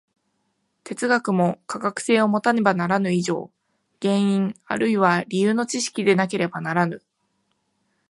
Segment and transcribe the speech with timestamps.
[0.83, 3.51] 哲学も科学性をもたねばならぬ以上、
[4.01, 7.03] 原因あるいは理由の知識でなければならぬ。